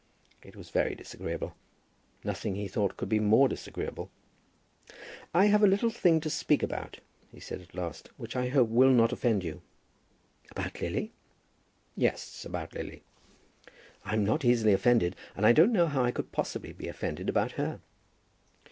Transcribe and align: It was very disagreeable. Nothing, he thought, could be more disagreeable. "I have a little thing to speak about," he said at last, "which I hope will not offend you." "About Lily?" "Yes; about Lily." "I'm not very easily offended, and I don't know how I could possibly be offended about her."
It 0.41 0.55
was 0.55 0.71
very 0.71 0.95
disagreeable. 0.95 1.53
Nothing, 2.23 2.55
he 2.55 2.67
thought, 2.67 2.97
could 2.97 3.07
be 3.07 3.19
more 3.19 3.47
disagreeable. 3.47 4.09
"I 5.31 5.45
have 5.45 5.61
a 5.61 5.67
little 5.67 5.91
thing 5.91 6.19
to 6.21 6.29
speak 6.31 6.63
about," 6.63 6.97
he 7.31 7.39
said 7.39 7.61
at 7.61 7.75
last, 7.75 8.09
"which 8.17 8.35
I 8.35 8.47
hope 8.49 8.69
will 8.69 8.89
not 8.89 9.11
offend 9.13 9.43
you." 9.43 9.61
"About 10.49 10.81
Lily?" 10.81 11.11
"Yes; 11.95 12.43
about 12.45 12.73
Lily." 12.73 13.03
"I'm 14.03 14.25
not 14.25 14.41
very 14.41 14.53
easily 14.53 14.73
offended, 14.73 15.15
and 15.35 15.45
I 15.45 15.51
don't 15.51 15.71
know 15.71 15.85
how 15.85 16.03
I 16.03 16.09
could 16.09 16.31
possibly 16.31 16.73
be 16.73 16.87
offended 16.87 17.29
about 17.29 17.51
her." 17.51 17.79